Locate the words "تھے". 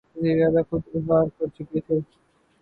1.85-1.95